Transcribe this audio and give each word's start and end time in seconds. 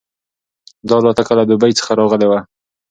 دا 0.87 0.95
الوتکه 0.99 1.33
له 1.39 1.43
دوبۍ 1.49 1.71
څخه 1.79 1.91
راغلې 1.99 2.27
وه. 2.29 2.39